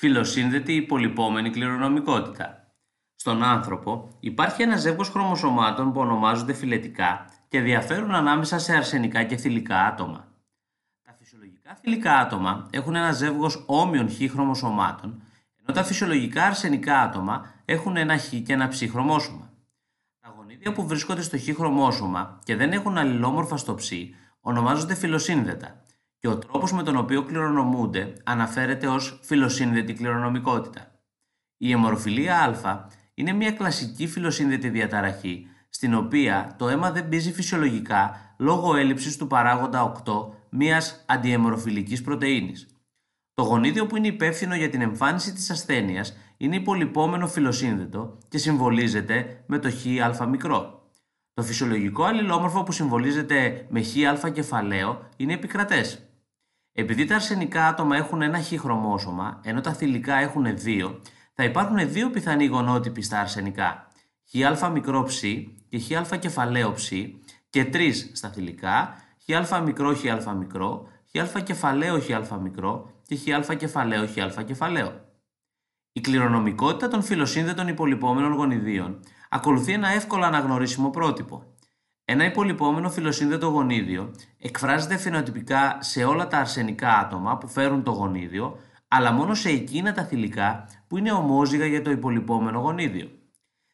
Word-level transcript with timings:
Φιλοσύνδετη 0.00 0.72
υπολοιπόμενη 0.74 1.50
κληρονομικότητα. 1.50 2.72
Στον 3.14 3.42
άνθρωπο 3.42 4.16
υπάρχει 4.20 4.62
ένα 4.62 4.76
ζεύγος 4.76 5.08
χρωμοσωμάτων 5.08 5.92
που 5.92 6.00
ονομάζονται 6.00 6.52
φιλετικά 6.52 7.24
και 7.48 7.60
διαφέρουν 7.60 8.14
ανάμεσα 8.14 8.58
σε 8.58 8.76
αρσενικά 8.76 9.24
και 9.24 9.36
θηλυκά 9.36 9.86
άτομα. 9.86 10.28
Τα 11.02 11.14
φυσιολογικά 11.18 11.74
θηλυκά 11.74 12.18
άτομα 12.18 12.66
έχουν 12.70 12.94
ένα 12.94 13.12
ζεύγος 13.12 13.64
όμοιων 13.66 14.10
χ 14.10 14.30
χρωμοσωμάτων, 14.30 15.22
ενώ 15.64 15.76
τα 15.76 15.84
φυσιολογικά 15.84 16.44
αρσενικά 16.44 17.00
άτομα 17.00 17.54
έχουν 17.64 17.96
ένα 17.96 18.18
χ 18.18 18.28
και 18.28 18.52
ένα 18.52 18.68
ψ 18.68 18.82
χρωμόσωμα. 18.90 19.50
Τα 20.20 20.34
γονίδια 20.36 20.72
που 20.72 20.86
βρίσκονται 20.86 21.22
στο 21.22 21.38
χ 21.38 21.48
χρωμόσωμα 21.54 22.38
και 22.44 22.56
δεν 22.56 22.72
έχουν 22.72 22.98
αλληλόμορφα 22.98 23.56
στο 23.56 23.74
ψ 23.74 23.90
ονομάζονται 24.40 24.94
φιλοσύνδετα 24.94 25.82
και 26.18 26.28
ο 26.28 26.38
τρόπος 26.38 26.72
με 26.72 26.82
τον 26.82 26.96
οποίο 26.96 27.22
κληρονομούνται 27.22 28.12
αναφέρεται 28.24 28.86
ως 28.86 29.20
φιλοσύνδετη 29.22 29.92
κληρονομικότητα. 29.92 30.90
Η 31.56 31.72
αιμορροφιλία 31.72 32.42
α 32.64 32.86
είναι 33.14 33.32
μια 33.32 33.52
κλασική 33.52 34.06
φιλοσύνδετη 34.06 34.68
διαταραχή 34.68 35.46
στην 35.68 35.94
οποία 35.94 36.54
το 36.58 36.68
αίμα 36.68 36.90
δεν 36.90 37.04
μπίζει 37.04 37.32
φυσιολογικά 37.32 38.34
λόγω 38.38 38.76
έλλειψης 38.76 39.16
του 39.16 39.26
παράγοντα 39.26 40.02
8 40.04 40.12
μιας 40.50 41.04
αντιαιμορροφιλικής 41.06 42.02
πρωτεΐνης. 42.02 42.66
Το 43.34 43.42
γονίδιο 43.42 43.86
που 43.86 43.96
είναι 43.96 44.06
υπεύθυνο 44.06 44.54
για 44.54 44.68
την 44.68 44.80
εμφάνιση 44.80 45.32
της 45.32 45.50
ασθένειας 45.50 46.16
είναι 46.36 46.56
υπολοιπόμενο 46.56 47.26
φιλοσύνδετο 47.26 48.18
και 48.28 48.38
συμβολίζεται 48.38 49.44
με 49.46 49.58
το 49.58 49.70
χ 49.70 50.20
α 50.20 50.26
μικρό. 50.26 50.82
Το 51.34 51.42
φυσιολογικό 51.42 52.04
αλληλόμορφο 52.04 52.62
που 52.62 52.72
συμβολίζεται 52.72 53.66
με 53.70 53.82
χ 53.82 54.24
α 54.24 54.30
κεφαλαίο 54.30 55.08
είναι 55.16 55.32
επικρατές. 55.32 56.07
Επειδή 56.72 57.04
τα 57.04 57.14
αρσενικά 57.14 57.66
άτομα 57.66 57.96
έχουν 57.96 58.22
ένα 58.22 58.42
χ 58.42 58.52
χρωμόσωμα, 58.58 59.40
ενώ 59.42 59.60
τα 59.60 59.72
θηλυκά 59.72 60.14
έχουν 60.16 60.56
δύο, 60.56 61.00
θα 61.34 61.44
υπάρχουν 61.44 61.90
δύο 61.90 62.10
πιθανοί 62.10 62.46
γονότυποι 62.46 63.02
στα 63.02 63.20
αρσενικά. 63.20 63.88
Χ 64.30 64.70
μικρό 64.72 65.02
ψ 65.02 65.20
και 65.68 65.78
χ 65.78 66.18
κεφαλαίο 66.18 66.72
ψ 66.72 66.90
και 67.50 67.64
τρεις 67.64 68.10
στα 68.14 68.28
θηλυκά, 68.28 68.94
χ 69.24 69.60
μικρό 69.64 69.94
χ 69.94 70.02
μικρό, 70.38 70.88
χ 71.16 71.42
κεφαλαίο 71.42 72.00
χ 72.00 72.30
μικρό 72.40 72.90
και 73.06 73.16
χ 73.16 73.56
κεφαλαίο 73.56 74.06
χ 74.06 74.44
κεφαλαίο. 74.44 75.06
Η 75.92 76.00
κληρονομικότητα 76.00 76.88
των 76.88 77.02
φιλοσύνδετων 77.02 77.68
υπολοιπόμενων 77.68 78.32
γονιδίων 78.32 79.00
ακολουθεί 79.28 79.72
ένα 79.72 79.88
εύκολο 79.88 80.24
αναγνωρίσιμο 80.24 80.90
πρότυπο. 80.90 81.42
Ένα 82.10 82.24
υπολοιπόμενο 82.24 82.90
φιλοσύνδετο 82.90 83.46
γονίδιο 83.46 84.14
εκφράζεται 84.38 84.96
φαινοτυπικά 84.96 85.78
σε 85.80 86.04
όλα 86.04 86.26
τα 86.26 86.38
αρσενικά 86.38 86.98
άτομα 86.98 87.38
που 87.38 87.48
φέρουν 87.48 87.82
το 87.82 87.90
γονίδιο, 87.90 88.58
αλλά 88.88 89.12
μόνο 89.12 89.34
σε 89.34 89.48
εκείνα 89.48 89.92
τα 89.92 90.04
θηλυκά 90.04 90.68
που 90.86 90.96
είναι 90.96 91.12
ομόζυγα 91.12 91.66
για 91.66 91.82
το 91.82 91.90
υπολοιπόμενο 91.90 92.58
γονίδιο. 92.58 93.10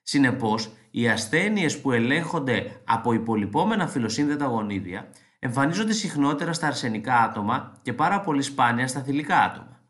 Συνεπώς, 0.02 0.72
οι 0.90 1.08
ασθένειες 1.08 1.80
που 1.80 1.92
ελέγχονται 1.92 2.80
από 2.84 3.12
υπολοιπόμενα 3.12 3.86
φιλοσύνδετα 3.86 4.46
γονίδια 4.46 5.08
εμφανίζονται 5.38 5.92
συχνότερα 5.92 6.52
στα 6.52 6.66
αρσενικά 6.66 7.14
άτομα 7.14 7.72
και 7.82 7.92
πάρα 7.92 8.20
πολύ 8.20 8.42
σπάνια 8.42 8.88
στα 8.88 9.00
θηλυκά 9.00 9.38
άτομα. 9.40 9.80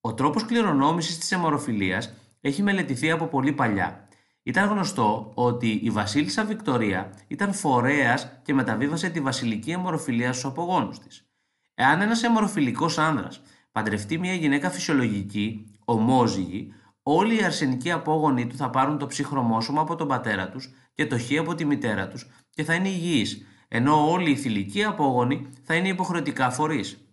Ο 0.00 0.14
τρόπος 0.14 0.44
κληρονόμησης 0.44 1.18
της 1.18 1.32
αιμορροφιλίας 1.32 2.12
έχει 2.40 2.62
μελετηθεί 2.62 3.10
από 3.10 3.26
πολύ 3.26 3.52
παλιά 3.52 4.08
ήταν 4.46 4.68
γνωστό 4.68 5.32
ότι 5.34 5.80
η 5.82 5.90
βασίλισσα 5.90 6.44
Βικτωρία 6.44 7.12
ήταν 7.26 7.52
φορέας 7.52 8.40
και 8.42 8.54
μεταβίβασε 8.54 9.08
τη 9.08 9.20
βασιλική 9.20 9.70
αιμορροφιλία 9.70 10.32
στους 10.32 10.44
απογόνους 10.44 10.98
της. 10.98 11.28
Εάν 11.74 12.00
ένας 12.00 12.22
αιμορροφιλικός 12.22 12.98
άνδρας 12.98 13.42
παντρευτεί 13.72 14.18
μια 14.18 14.34
γυναίκα 14.34 14.70
φυσιολογική, 14.70 15.70
ομόζυγη, 15.84 16.72
όλοι 17.02 17.40
οι 17.40 17.44
αρσενικοί 17.44 17.90
απόγονοι 17.90 18.46
του 18.46 18.56
θα 18.56 18.70
πάρουν 18.70 18.98
το 18.98 19.06
ψυχρομόσωμα 19.06 19.80
από 19.80 19.96
τον 19.96 20.08
πατέρα 20.08 20.48
τους 20.48 20.74
και 20.94 21.06
το 21.06 21.18
χ 21.18 21.38
από 21.38 21.54
τη 21.54 21.64
μητέρα 21.64 22.08
τους 22.08 22.26
και 22.50 22.64
θα 22.64 22.74
είναι 22.74 22.88
υγιείς, 22.88 23.46
ενώ 23.68 24.10
όλοι 24.10 24.30
οι 24.30 24.36
θηλυκοί 24.36 24.84
απόγονοι 24.84 25.50
θα 25.62 25.74
είναι 25.74 25.88
υποχρεωτικά 25.88 26.50
φορείς. 26.50 27.05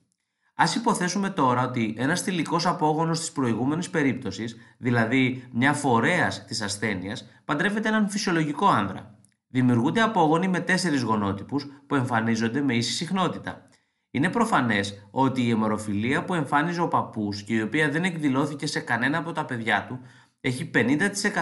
Α 0.55 0.65
υποθέσουμε 0.75 1.29
τώρα 1.29 1.63
ότι 1.63 1.95
ένας 1.97 2.21
θηλυκός 2.21 2.65
απόγονος 2.65 3.19
της 3.19 3.31
προηγούμενης 3.31 3.89
περίπτωσης, 3.89 4.57
δηλαδή 4.77 5.47
μια 5.51 5.73
φορέας 5.73 6.45
της 6.45 6.61
ασθένειας, 6.61 7.29
παντρεύεται 7.45 7.87
έναν 7.87 8.09
φυσιολογικό 8.09 8.67
άνδρα. 8.67 9.17
Δημιουργούνται 9.47 10.01
απόγονοι 10.01 10.47
με 10.47 10.59
τέσσερις 10.59 11.01
γονότυπους 11.01 11.65
που 11.87 11.95
εμφανίζονται 11.95 12.61
με 12.61 12.75
ίση 12.75 12.91
συχνότητα. 12.91 13.67
Είναι 14.11 14.29
προφανές 14.29 15.07
ότι 15.11 15.41
η 15.41 15.49
αιμορροφιλία 15.49 16.23
που 16.23 16.33
εμφάνιζε 16.33 16.81
ο 16.81 16.87
παππούς 16.87 17.43
και 17.43 17.53
η 17.53 17.61
οποία 17.61 17.89
δεν 17.89 18.03
εκδηλώθηκε 18.03 18.67
σε 18.67 18.79
κανένα 18.79 19.17
από 19.17 19.31
τα 19.31 19.45
παιδιά 19.45 19.85
του, 19.87 19.99
έχει 20.41 20.71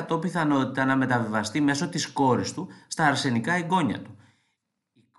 50% 0.09 0.21
πιθανότητα 0.21 0.85
να 0.85 0.95
μεταβιβαστεί 0.95 1.61
μέσω 1.61 1.89
της 1.89 2.07
κόρης 2.07 2.53
του 2.53 2.67
στα 2.87 3.05
αρσενικά 3.05 3.53
εγγόνια 3.53 4.01
του 4.01 4.15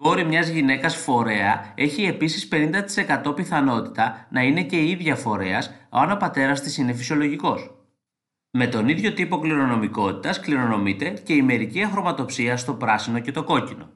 κόρη 0.03 0.25
μιας 0.25 0.49
γυναίκας 0.49 0.97
φορέα 0.97 1.73
έχει 1.75 2.05
επίσης 2.05 2.49
50% 3.29 3.35
πιθανότητα 3.35 4.27
να 4.31 4.43
είναι 4.43 4.63
και 4.63 4.77
η 4.77 4.91
ίδια 4.91 5.17
φορέας 5.17 5.73
αν 5.91 6.11
ο 6.11 6.17
πατέρας 6.17 6.61
της 6.61 6.77
είναι 6.79 6.93
φυσιολογικός. 6.93 7.71
Με 8.51 8.67
τον 8.67 8.89
ίδιο 8.89 9.13
τύπο 9.13 9.39
κληρονομικότητας 9.39 10.41
κληρονομείται 10.41 11.11
και 11.11 11.33
η 11.33 11.43
μερική 11.43 11.83
αχρωματοψία 11.83 12.57
στο 12.57 12.75
πράσινο 12.75 13.19
και 13.19 13.33
το 13.33 13.45
κόκκινο. 13.45 13.91